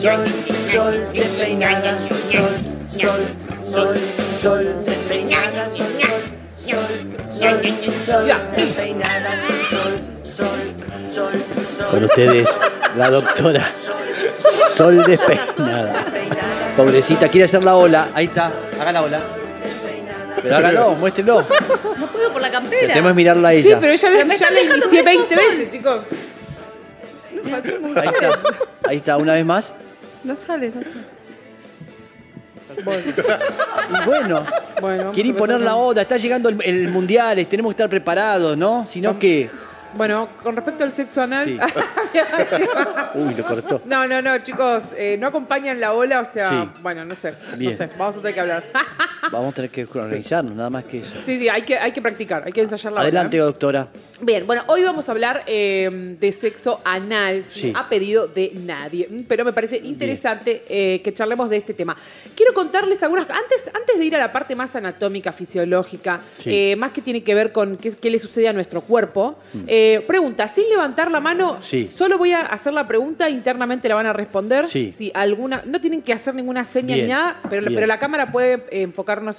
[0.00, 0.24] sol,
[0.70, 2.52] sol, despeinada, sol,
[3.00, 3.20] sol,
[3.72, 3.96] sol,
[4.40, 6.22] sol, despeinada, sol, sol,
[6.64, 7.60] sol,
[8.06, 9.32] sol, despeinada,
[9.68, 10.00] sol,
[10.30, 10.54] sol,
[11.10, 11.32] sol,
[11.76, 11.86] sol.
[11.90, 12.48] Con ustedes,
[12.96, 13.72] la doctora
[14.76, 16.04] Sol despeinada.
[16.76, 18.08] Pobrecita, quiere hacer la ola.
[18.14, 18.50] Ahí está,
[18.80, 19.20] haga la ola.
[20.40, 21.44] Pero hágalo, muéstrelo.
[21.98, 22.86] No puedo por la campera.
[22.88, 23.78] Tenemos que mirarla a Sí, ella.
[23.80, 23.92] pero
[24.26, 25.44] me ya dejando inicié muy 20 sol.
[25.48, 26.00] veces, chicos.
[27.46, 28.38] Ahí está,
[28.88, 29.72] ahí está, una vez más.
[30.22, 31.14] No sale, no sale.
[32.76, 34.44] Y bueno,
[34.80, 38.86] Bueno, empezar la oda, está llegando el, el mundial, tenemos que estar preparados, ¿no?
[38.86, 39.50] Si no, ¿qué?
[39.96, 41.44] Bueno, con respecto al sexo anal.
[41.46, 41.56] Sí.
[43.14, 43.80] Uy, lo cortó.
[43.84, 46.70] No, no, no, chicos, eh, no acompañan la ola, o sea, Sí.
[46.82, 47.70] bueno, no sé, Bien.
[47.70, 48.64] no sé, vamos a tener que hablar.
[49.30, 51.14] Vamos a tener que organizarnos, nada más que eso.
[51.24, 53.88] sí, sí, hay que, hay que practicar, hay que ensayar la Adelante, doctora.
[54.20, 57.72] Bien, bueno, hoy vamos a hablar eh, de sexo anal, Sí.
[57.74, 61.96] a pedido de nadie, Mm, pero me parece interesante eh, que charlemos de este tema.
[62.34, 66.50] Quiero contarles algunas, antes, antes de ir a la parte más anatómica, fisiológica, Sí.
[66.52, 70.04] eh, más que tiene que ver con qué, qué le sucede a nuestro cuerpo, eh,
[70.06, 71.62] pregunta, sin levantar la mano, Mm.
[71.62, 71.86] Sí.
[71.86, 76.02] solo voy a hacer la pregunta, internamente la van a responder, si alguna, no tienen
[76.02, 77.74] que hacer ninguna seña Bien, ni nada, pero, bien.
[77.74, 78.82] pero la cámara puede eh,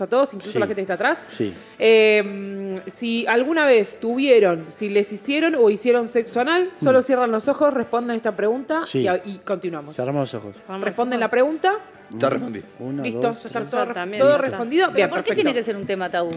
[0.02, 0.60] a todos, incluso Sí.
[0.60, 1.22] la gente que está atrás.
[1.34, 1.54] Sí.
[1.80, 7.48] Eh, si alguna vez tuvieron, si les hicieron o hicieron sexo anal, solo cierran los
[7.48, 8.88] ojos, responden esta pregunta Mm.
[8.88, 9.00] Sí.
[9.26, 9.96] y, y continuamos.
[9.96, 10.56] Cerramos los ojos.
[10.82, 11.74] Responden la pregunta,
[12.12, 12.62] Ya respondí.
[12.80, 13.84] Uno, listo, dos, ya está
[14.20, 14.88] todo, respondido.
[14.88, 15.36] Pero Bien, ¿por qué perfecto.
[15.36, 16.32] tiene que ser un tema tabú?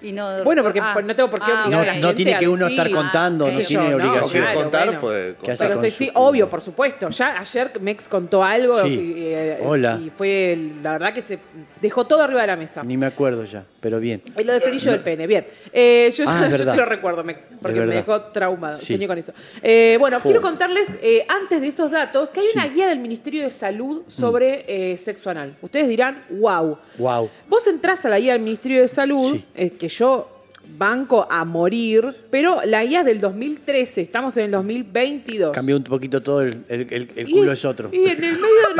[0.00, 0.94] Y no, Bueno, porque Ah.
[1.02, 2.78] no tengo por qué Ah, obligar a la No, gente no tiene que uno decir,
[2.78, 4.22] estar contando, no tiene yo, obligación.
[4.22, 5.00] No claro, contar, bueno.
[5.00, 5.66] puede ¿Qué hace contar.
[5.68, 7.08] Pero con sí, sí, obvio, por supuesto.
[7.10, 8.88] Ya ayer Mex contó algo Sí.
[9.16, 9.98] y, eh, Hola.
[10.00, 11.38] y fue, la verdad que se
[11.82, 12.82] dejó todo arriba de la mesa.
[12.84, 14.22] Ni me acuerdo ya, pero bien.
[14.38, 15.46] Y lo del frenillo del pene, bien.
[15.72, 18.78] Eh, yo, Ah, yo te lo recuerdo, Mex, porque me dejó traumado.
[18.78, 18.94] Sí.
[18.94, 19.32] Soñé con eso.
[19.62, 22.68] Eh, bueno, quiero contarles, eh, antes de esos datos, que hay una Sí.
[22.70, 22.74] Mm.
[22.74, 25.56] guía del Ministerio de Salud sobre eh, sexo anal.
[25.60, 26.78] Ustedes dirán, wow.
[26.98, 27.28] Wow.
[27.48, 29.44] Vos entrás a la guía del Ministerio de Salud, Sí.
[29.54, 30.28] eh, que yo
[30.76, 35.52] banco a morir, pero la guía es del 2013, estamos en el 2022.
[35.52, 37.88] Cambió un poquito todo, el, el- el- el Y- culo es otro.
[37.92, 38.76] Y en el medio del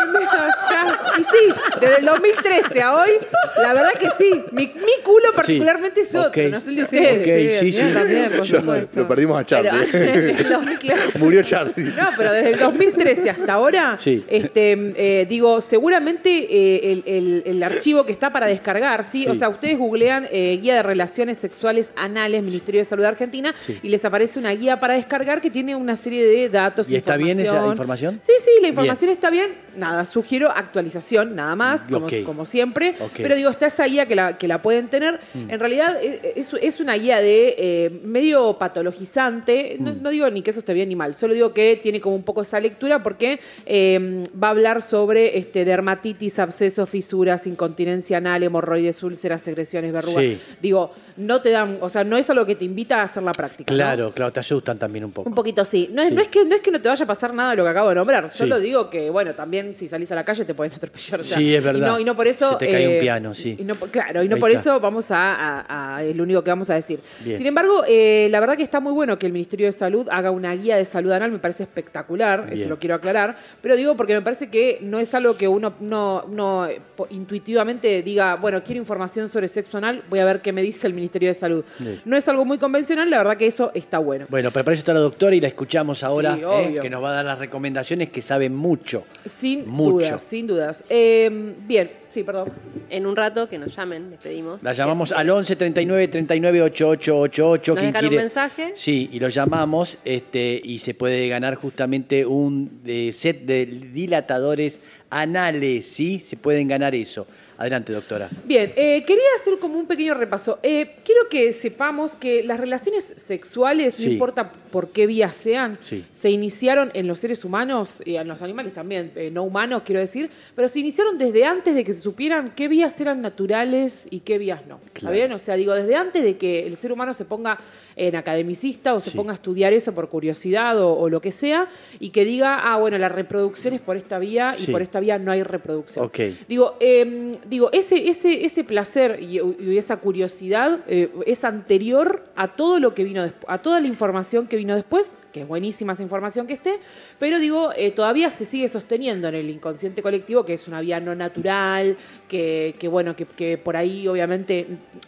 [0.69, 3.10] sea, y sí, desde el 2013 a hoy,
[3.59, 4.31] la verdad que sí.
[4.53, 7.22] Mi, mi culo particularmente es otro, no sé el de ustedes.
[7.22, 7.78] Ok, sí, sí.
[7.78, 9.00] Yo también, por Yo- supuesto.
[9.00, 9.71] lo perdimos a Charlie.
[9.93, 11.00] en el 2000, claro.
[11.19, 11.84] Murió Charlie.
[11.84, 14.25] No, pero desde el 2013 hasta ahora, Sí.
[14.28, 19.22] este, eh, digo, seguramente eh, el, el- el archivo que está para descargar, ¿sí?
[19.25, 19.28] Sí.
[19.28, 23.55] O sea, ustedes googlean eh, guía de relaciones sexuales anales, Ministerio de Salud de Argentina,
[23.66, 23.78] Sí.
[23.83, 26.91] y les aparece una guía para descargar que tiene una serie de datos.
[26.91, 28.19] ¿Y está bien esa información.
[28.22, 29.49] Sí, sí, la información está bien.
[29.77, 32.12] Nada, sugiero actualización, nada más, como, Ok.
[32.25, 32.94] como siempre.
[33.16, 35.21] Pero digo, está esa guía que la, que la pueden tener.
[35.34, 35.50] Mm.
[35.50, 39.77] En realidad eh, es, es una guía de eh, medio patologizante.
[39.78, 40.03] No, Mm.
[40.03, 42.22] no digo ni que eso esté bien ni mal, solo digo que tiene como un
[42.22, 48.43] poco esa lectura porque eh, va a hablar sobre este, dermatitis, abscesos, fisuras, incontinencia anal,
[48.43, 50.25] hemorroides, úlceras, secreciones, verrugas.
[50.25, 50.39] Sí.
[50.60, 53.33] Digo, no te dan, o sea, no es algo que te invita a hacer la
[53.33, 53.73] práctica.
[53.73, 53.77] ¿no?
[53.77, 55.29] Claro, claro, te asustan también un poco.
[55.29, 55.89] Un poquito sí.
[55.93, 56.15] No es, Sí.
[56.15, 57.71] no, es que, no es que no te vaya a pasar nada de lo que
[57.71, 58.31] acabo de nombrar.
[58.31, 58.39] Sí.
[58.39, 61.21] Solo digo que, bueno, también si salís a la calle te pueden atropellar.
[61.21, 61.81] o sea, Sí, es verdad.
[61.81, 62.53] Y no, y no por eso.
[62.53, 63.57] Se te cae un eh, piano, sí.
[63.59, 64.61] y no por- claro, y no Ahí por está.
[64.73, 67.01] eso vamos a, a- a- Es lo único que vamos a decir.
[67.25, 67.37] Bien.
[67.37, 70.31] Sin embargo, eh, la verdad que está muy bueno que el Ministerio de Salud haga
[70.31, 71.31] una guía de salud anal.
[71.31, 72.49] Me parece espectacular.
[72.53, 73.37] Eso lo quiero aclarar.
[73.61, 76.81] Pero digo porque me parece que no es algo que uno no, no, eh,
[77.11, 80.95] intuitivamente diga, bueno, quiero información sobre sexo anal, voy a ver qué me dice el
[80.95, 81.58] Ministerio de Salud.
[82.05, 84.27] No es algo muy convencional, la verdad que eso está bueno.
[84.29, 86.79] Bueno, pero para eso está la doctora y la escuchamos ahora, Sí, ¿eh?
[86.81, 89.05] que nos va a dar las recomendaciones que sabe mucho.
[89.27, 89.91] Sin Mucho.
[89.93, 90.85] dudas, sin dudas.
[90.89, 92.49] Eh, bien, sí, perdón.
[92.91, 94.63] En un rato que nos llamen, les pedimos.
[94.63, 97.75] La llamamos al 11 39 39 8888.
[97.75, 98.73] Nos dejan un mensaje.
[98.77, 104.81] Sí, y lo llamamos este, y se puede ganar justamente un eh, set de dilatadores
[105.11, 106.21] anales, ¿sí?
[106.21, 107.27] Se pueden ganar eso.
[107.61, 108.29] Adelante, doctora.
[108.45, 110.61] Bien, eh, quería hacer como un pequeño repaso.
[110.63, 114.07] Eh, quiero que sepamos que las relaciones sexuales, Sí.
[114.07, 116.05] no importa por qué vías sean, Sí.
[116.13, 120.01] se iniciaron en los seres humanos y en los animales también, eh, no humanos quiero
[120.01, 124.21] decir, pero se iniciaron desde antes de que se supieran qué vías eran naturales y
[124.21, 124.77] qué vías no.
[124.87, 125.15] ¿Está Claro.
[125.16, 125.33] bien?
[125.33, 127.59] O sea, digo, desde antes de que el ser humano se ponga
[127.97, 129.16] en academicista o se Sí.
[129.16, 131.66] ponga a estudiar eso por curiosidad o, o lo que sea,
[131.99, 135.19] y que diga, ah, bueno, la reproducción es por esta vía y por esta vía
[135.19, 136.04] no hay reproducción.
[136.04, 136.19] Ok.
[136.49, 139.39] Digo, eh, digo ese, ese, ese placer y,
[139.77, 144.47] esa curiosidad eh, es anterior a todo lo que vino después, a toda la información
[144.47, 146.78] que vino después, que es buenísima esa información que esté,
[147.19, 151.01] pero digo, eh, todavía se sigue sosteniendo en el inconsciente colectivo que es una vía
[151.01, 151.97] no natural,
[152.28, 154.66] que, que bueno, que, que por ahí obviamente,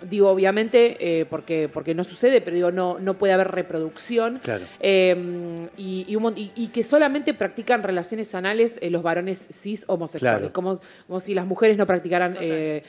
[0.09, 4.41] digo obviamente eh, porque, porque no sucede, pero digo, no, no puede haber reproducción.
[4.43, 4.65] Claro.
[4.81, 9.47] Eh, y, y un mon- y- y que solamente practican relaciones anales eh, los varones
[9.51, 10.53] cis homosexuales, Claro.
[10.53, 12.83] como, como si las mujeres no practicaran eh,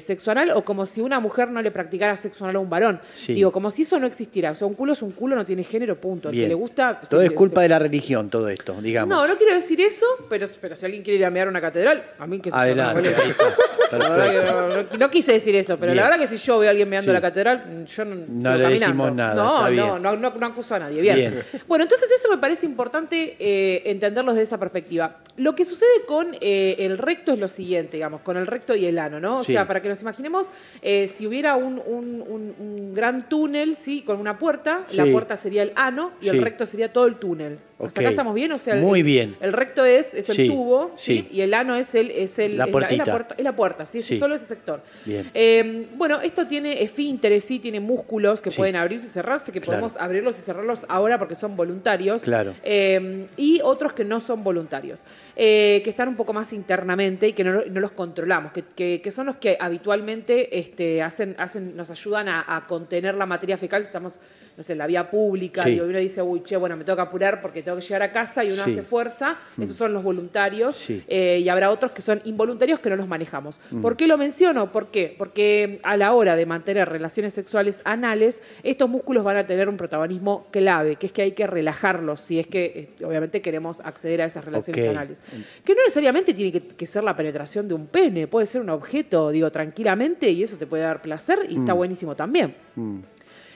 [0.00, 3.00] sexo anal o como si una mujer no le practicara sexo anal a un varón.
[3.24, 3.34] Sí.
[3.34, 4.50] Digo, como si eso no existiera.
[4.50, 6.28] O sea, un culo es un culo, no tiene género, punto.
[6.30, 6.71] El que le gusta...
[7.08, 9.08] Todo es culpa se- de la religión, todo esto, digamos.
[9.08, 12.02] No, no quiero decir eso, pero, pero si alguien quiere ir a mirar una catedral,
[12.18, 14.52] a mí que se Adelante, Perfecto.
[14.52, 16.88] no, no- no quise decir eso, pero la verdad que si yo veo a alguien
[16.88, 17.14] meando Sí.
[17.14, 21.00] la catedral, yo no, No le decimos nada, No, no, no, acuso a nadie.
[21.00, 21.16] Bien.
[21.16, 21.44] Bien.
[21.68, 25.16] Bueno, entonces eso me parece importante eh, entenderlo desde esa perspectiva.
[25.36, 28.84] Lo que sucede con eh, el recto es lo siguiente, digamos, con el recto y
[28.84, 29.38] el ano, ¿no?
[29.38, 29.52] O Sí.
[29.52, 30.50] sea, para que nos imaginemos,
[30.82, 34.02] eh, si hubiera un, un- un- un gran túnel, ¿sí?
[34.02, 37.58] Con una puerta, la puerta sería el ano y el recto sería todo el túnel.
[37.82, 38.52] ¿Hasta acá estamos bien?
[38.52, 39.34] O sea, el- Muy bien.
[39.40, 40.94] El recto es, es el tubo.
[41.08, 43.04] Y el ano es el, es el La es es puertita.
[43.04, 44.02] puerta, es la puerta, ¿sí?
[44.02, 44.82] Solo ese sector.
[45.04, 45.28] Bien.
[45.34, 49.80] Eh, bueno, esto tiene esfínteres, sí, tiene músculos que pueden abrirse y cerrarse, que Claro.
[49.80, 52.22] podemos abrirlos y cerrarlos ahora porque son voluntarios.
[52.22, 52.54] Claro.
[52.62, 55.04] Eh, y otros que no son voluntarios,
[55.36, 59.00] eh, que están un poco más internamente y que no, no los controlamos, que, que-
[59.02, 63.56] que son los que habitualmente este, hacen, hacen, nos ayudan a, a contener la materia
[63.56, 63.82] fecal.
[63.82, 64.18] Estamos,
[64.56, 65.70] no sé, la vía pública, Sí.
[65.72, 68.02] digo, y uno dice, uy, che, bueno, me tengo que apurar porque tengo que llegar
[68.02, 68.72] a casa y uno Sí.
[68.72, 69.62] hace fuerza, Mm.
[69.62, 71.02] esos son los voluntarios, Sí.
[71.08, 73.58] eh, y habrá otros que son involuntarios que no los manejamos.
[73.70, 73.80] Mm.
[73.80, 74.70] ¿Por qué lo menciono?
[74.72, 75.14] ¿Por qué?
[75.16, 79.76] Porque a la hora de mantener relaciones sexuales anales, estos músculos van a tener un
[79.76, 84.22] protagonismo clave, que es que hay que relajarlos si es que eh, obviamente queremos acceder
[84.22, 85.22] a esas relaciones anales.
[85.64, 88.70] Que no necesariamente tiene que, que ser la penetración de un pene, puede ser un
[88.70, 91.76] objeto, digo, tranquilamente, y eso te puede dar placer y está Mm.
[91.76, 92.54] buenísimo también.
[92.76, 92.98] Mm.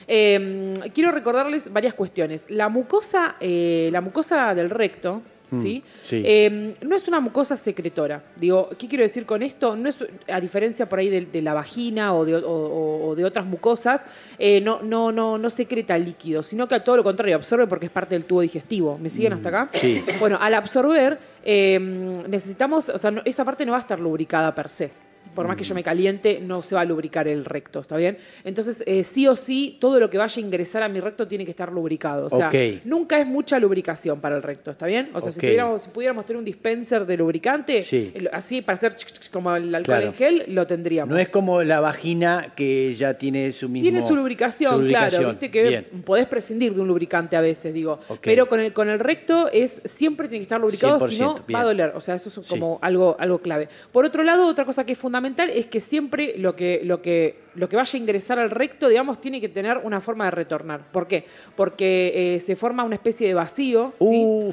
[0.07, 2.45] Eh, quiero recordarles varias cuestiones.
[2.49, 5.81] La mucosa, eh, la mucosa del recto, Mm, ¿sí?
[6.03, 6.21] sí.
[6.25, 8.21] Eh, no es una mucosa secretora.
[8.35, 9.77] Digo, ¿qué quiero decir con esto?
[9.77, 13.15] No es, a diferencia por ahí de, de la vagina o de, o- o- o
[13.15, 14.05] de otras mucosas,
[14.39, 17.85] eh, no, no, no, no secreta líquido, sino que a todo lo contrario, absorbe porque
[17.85, 18.97] es parte del tubo digestivo.
[18.97, 19.69] ¿Me siguen hasta acá?
[19.75, 20.03] sí.
[20.19, 21.79] Bueno, al absorber, eh,
[22.27, 24.91] necesitamos, o sea, no- esa parte no va a estar lubricada per se.
[25.35, 25.67] Por más que Mm.
[25.67, 28.17] yo me caliente, no se va a lubricar el recto, ¿está bien?
[28.43, 31.45] Entonces, eh, sí o sí, todo lo que vaya a ingresar a mi recto tiene
[31.45, 32.27] que estar lubricado.
[32.27, 32.51] O sea,
[32.85, 35.09] nunca es mucha lubricación para el recto, ¿está bien?
[35.13, 35.43] O sea, si, Ok.
[35.45, 38.11] tuviéramos, si pudiéramos tener un dispenser de lubricante, Sí.
[38.13, 38.95] eh, así para hacer
[39.31, 40.07] como el alcohol Claro.
[40.07, 41.13] en gel, lo tendríamos.
[41.13, 43.83] No es como la vagina que ya tiene su mismo...
[43.83, 45.09] Tiene su lubricación, su lubricación.
[45.09, 45.85] claro, viste que Bien.
[46.05, 47.99] podés prescindir de un lubricante a veces, digo.
[48.21, 51.53] Pero con el, con el recto es siempre tiene que estar lubricado, si no 100%,
[51.55, 51.91] va a doler.
[51.95, 52.49] O sea, eso es Sí.
[52.49, 53.67] como algo, algo clave.
[53.91, 55.16] Por otro lado, otra cosa que es fundamental
[55.55, 59.19] es que siempre lo que, lo que, lo que vaya a ingresar al recto, digamos,
[59.19, 60.91] tiene que tener una forma de retornar.
[60.91, 61.25] ¿Por qué?
[61.55, 63.93] Porque eh, se forma una especie de vacío.
[63.99, 64.51] ¿sí?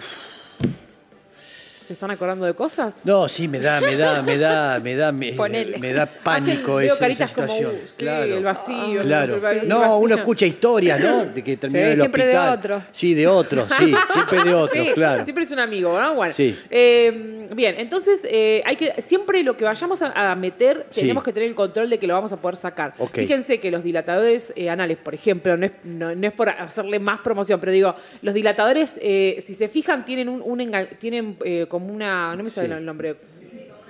[1.86, 3.04] ¿Se están acordando de cosas?
[3.04, 5.32] No, sí, me da, me da, me da, me da, me,
[5.78, 7.74] me da pánico Hacen- esa, caritas esa como, situación.
[7.74, 8.24] uh, sí, claro.
[8.38, 9.02] el vacío.
[9.02, 9.34] Claro.
[9.50, 9.96] el- el No, vacío.
[9.98, 11.26] uno escucha historias, ¿no?
[11.26, 12.82] De que terminó en el siempre de otro.
[12.92, 15.24] Sí, de otros, sí, siempre de otros, Sí, claro.
[15.24, 16.14] Siempre es un amigo, ¿no?
[16.14, 16.32] Bueno.
[16.32, 16.56] Sí.
[16.70, 21.02] Eh, bien, entonces eh, hay que siempre lo que vayamos a, a meter Sí.
[21.02, 22.94] tenemos que tener el control de que lo vamos a poder sacar.
[23.12, 26.98] Fíjense que los dilatadores eh, anales, por ejemplo, no es, no, no es por hacerle
[26.98, 31.36] más promoción, pero digo, los dilatadores, eh, si se fijan, tienen un, un enga- tienen
[31.44, 32.74] eh, como una, no me sale Sí.
[32.74, 33.16] el nombre,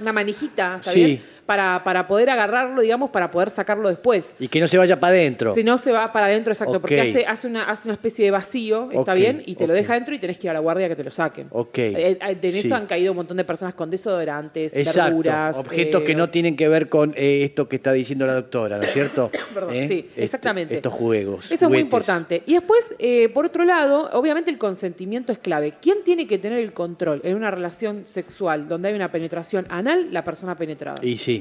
[0.00, 1.04] una manijita, ¿está Sí.
[1.04, 1.22] bien?
[1.46, 4.34] Para, para poder agarrarlo, digamos, para poder sacarlo después.
[4.38, 5.54] Y que no se vaya para adentro.
[5.54, 8.30] Si no se va para adentro, exacto, porque hace, hace, una, hace una especie de
[8.30, 9.42] vacío, ¿está bien?
[9.44, 11.10] Y te lo deja adentro y tenés que ir a la guardia que te lo
[11.10, 11.48] saquen.
[11.50, 11.78] Ok.
[11.78, 12.74] Eh, eh, en eso sí.
[12.74, 15.02] han caído un montón de personas con desodorantes, Exacto.
[15.04, 15.56] verduras.
[15.58, 18.76] Objetos eh, que no tienen que ver con eh, esto que está diciendo la doctora,
[18.78, 19.30] ¿no es cierto?
[19.54, 19.88] Perdón, ¿Eh?
[19.88, 20.74] sí, Este- exactamente.
[20.76, 21.50] estos juegos.
[21.50, 22.42] Eso es muy importante.
[22.46, 25.74] Y después, eh, por otro lado, obviamente el consentimiento es clave.
[25.80, 30.08] ¿Quién tiene que tener el control en una relación sexual donde hay una penetración anal?
[30.10, 31.04] La persona penetrada.
[31.04, 31.33] Y sí.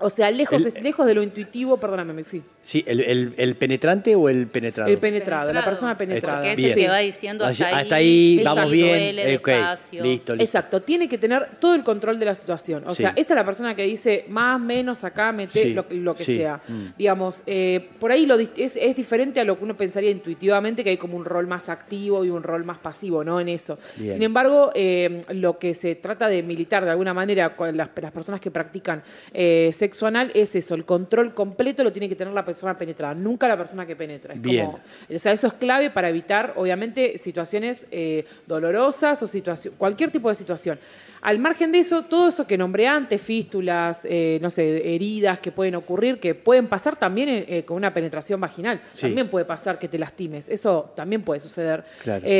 [0.00, 2.42] O sea, lejos, El- lejos de lo intuitivo, perdóname, sí.
[2.70, 4.88] Sí, el, el- el penetrante o el penetrado.
[4.88, 6.36] El penetrado, la persona penetrada.
[6.38, 6.74] Porque ese Bien.
[6.76, 7.74] que va diciendo hasta ahí.
[7.74, 8.88] Hasta ahí, eso vamos bien.
[8.88, 10.02] duele, ok, despacio.
[10.04, 10.44] Listo, listo.
[10.44, 12.84] Exacto, tiene que tener todo el control de la situación.
[12.86, 13.02] O Sí.
[13.02, 16.24] sea, esa es la persona que dice más, menos, acá, mete, Sí, lo, lo que
[16.24, 16.60] sí, sea.
[16.68, 16.84] mm.
[16.96, 20.90] Digamos, eh, por ahí lo, es, es diferente a lo que uno pensaría intuitivamente, que
[20.90, 23.40] hay como un rol más activo y un rol más pasivo, ¿no?
[23.40, 23.80] En eso.
[23.96, 24.14] Bien.
[24.14, 28.12] Sin embargo, eh, lo que se trata de militar de alguna manera con las, las
[28.12, 29.02] personas que practican
[29.34, 32.76] eh, sexo anal es eso, el control completo lo tiene que tener la, pe- persona
[32.78, 34.34] penetrada, nunca la persona que penetra.
[34.34, 34.66] Es Bien.
[34.66, 34.80] como-
[35.14, 40.28] o sea, eso es clave para evitar, obviamente, situaciones eh, dolorosas o situación, cualquier tipo
[40.28, 40.78] de situación.
[41.22, 45.52] Al margen de eso, todo eso que nombré antes, fístulas, eh, no sé, heridas que
[45.52, 48.80] pueden ocurrir, que pueden pasar también eh, con una penetración vaginal.
[48.94, 49.02] Sí.
[49.02, 50.48] También puede pasar que te lastimes.
[50.50, 51.84] Eso también puede suceder.
[52.02, 52.26] Claro.
[52.26, 52.30] Y,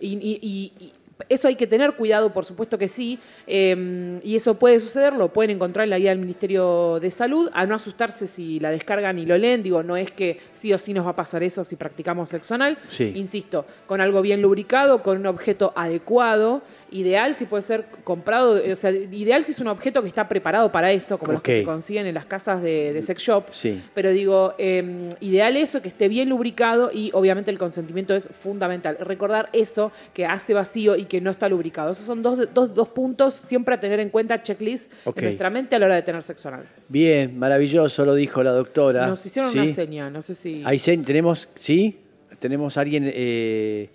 [0.00, 0.92] y- y- y
[1.28, 5.32] eso hay que tener cuidado, por supuesto que sí, eh, y eso puede suceder, lo
[5.32, 9.18] pueden encontrar en la guía del Ministerio de Salud, a no asustarse si la descargan
[9.18, 11.64] y lo leen, digo, no es que sí o sí nos va a pasar eso
[11.64, 13.12] si practicamos sexo anal, Sí.
[13.14, 18.74] insisto, con algo bien lubricado, con un objeto adecuado, ideal si puede ser comprado, o
[18.76, 21.64] sea, ideal si es un objeto que está preparado para eso, como los que se
[21.64, 23.82] consiguen en las casas de, de sex shop, Sí.
[23.94, 28.98] pero digo, eh, ideal eso, que esté bien lubricado y obviamente el consentimiento es fundamental.
[29.00, 31.92] Recordar eso que hace vacío y que no está lubricado.
[31.92, 35.18] Esos son dos, dos, dos puntos siempre a tener en cuenta, checklist, Ok.
[35.18, 36.64] en nuestra mente a la hora de tener sexo anal.
[36.88, 39.06] Bien, maravilloso, lo dijo la doctora.
[39.06, 39.58] Nos hicieron ¿Sí?
[39.58, 40.62] una seña, no sé si...
[40.62, 41.98] Señ- tenemos, ¿sí?
[42.38, 43.88] Tenemos alguien, eh,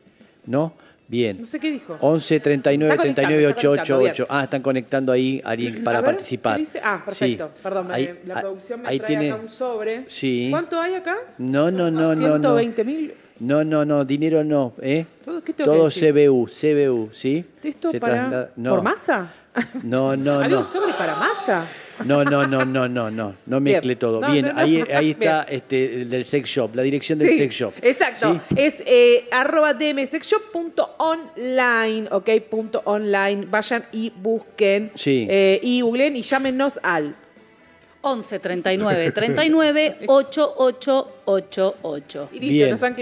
[0.46, 0.74] ¿no?
[1.08, 1.41] Bien.
[1.41, 1.98] No sé qué dijo.
[2.00, 4.27] 11 39 Está conectando, 39 está conectando, 888.
[4.30, 6.62] Ah, están conectando ahí alguien para A ver, participar.
[6.82, 7.51] Ah, perfecto.
[7.53, 7.60] Sí.
[7.62, 10.03] Perdón, Ahí- la producción me ahí trae tiene- acá un sobre.
[10.08, 10.48] Sí.
[10.50, 11.18] ¿Cuánto hay acá?
[11.38, 12.56] No, no, no, no, no.
[12.56, 13.08] 120 mil.
[13.08, 13.13] No,
[13.63, 15.05] no, no, dinero no, ¿eh?
[15.25, 16.13] ¿Todo, ¿Qué tengo Todo que decir?
[16.29, 17.43] CBU, CBU, ¿sí?
[17.63, 18.50] ¿Esto Se para...
[18.55, 18.69] no.
[18.71, 19.33] ¿Por masa?
[19.83, 20.60] No, no, ¿Había no.
[20.62, 21.65] un sobre para masa?
[22.05, 24.21] No, no, no, no, no, no, no mezcle todo.
[24.21, 24.60] No, Bien, no, no.
[24.60, 27.74] ahí, ahí está este, el del sex shop, la dirección del Sí, sex shop.
[27.81, 28.41] Exacto.
[28.50, 28.55] ¿Sí?
[28.55, 33.45] Es eh, arroba dmsexshop.online, ok, punto online.
[33.50, 35.27] Vayan y busquen Sí.
[35.29, 37.15] eh, y googleen y llámenos al
[38.03, 42.29] 11 39 39 8888.
[42.31, 42.70] Y listo, Bien.
[42.72, 42.96] nos han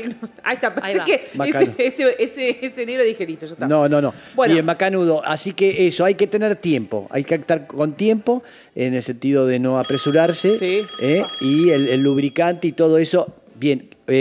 [0.44, 1.06] Ahí está, Ahí va.
[1.06, 1.72] que Bacano.
[1.78, 3.68] ese, ese, ese, ese negro dije listo, ya está.
[3.68, 4.14] No, no, no.
[4.36, 4.54] Bueno.
[4.54, 5.22] Bien, macanudo.
[5.26, 7.08] Así que eso, hay que tener tiempo.
[7.12, 8.44] Hay que estar con tiempo
[8.76, 10.58] en el sentido de no apresurarse.
[10.60, 10.82] Sí.
[11.02, 11.24] ¿eh?
[11.42, 13.34] Y el, el lubricante y todo eso.
[13.56, 13.90] Bien.
[14.08, 14.18] eh,